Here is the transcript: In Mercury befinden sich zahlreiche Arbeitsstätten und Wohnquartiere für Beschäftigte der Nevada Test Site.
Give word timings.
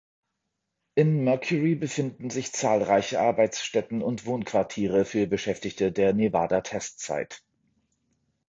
In 0.95 1.23
Mercury 1.25 1.75
befinden 1.75 2.31
sich 2.31 2.53
zahlreiche 2.53 3.19
Arbeitsstätten 3.19 4.01
und 4.01 4.25
Wohnquartiere 4.25 5.05
für 5.05 5.27
Beschäftigte 5.27 5.91
der 5.91 6.15
Nevada 6.15 6.61
Test 6.61 7.01
Site. 7.01 7.37